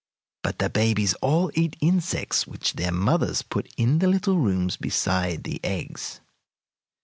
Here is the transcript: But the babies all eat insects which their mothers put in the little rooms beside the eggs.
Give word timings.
But 0.41 0.57
the 0.57 0.67
babies 0.67 1.13
all 1.21 1.51
eat 1.53 1.75
insects 1.79 2.47
which 2.47 2.73
their 2.73 2.91
mothers 2.91 3.43
put 3.43 3.71
in 3.77 3.99
the 3.99 4.07
little 4.07 4.39
rooms 4.39 4.75
beside 4.75 5.43
the 5.43 5.59
eggs. 5.63 6.21